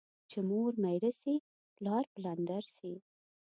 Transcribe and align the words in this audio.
چي 0.29 0.39
مور 0.49 0.71
ميره 0.83 1.11
سي، 1.21 1.33
پلار 1.75 2.03
پلندر 2.15 2.63
سي. 2.77 2.91